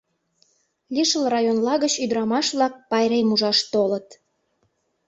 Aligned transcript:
Лишыл 0.93 1.23
районла 1.33 1.75
гыч 1.83 1.93
ӱдырамаш-влак 2.03 2.73
пайрем 2.89 3.27
ужаш 3.33 3.59
толыт. 3.71 4.07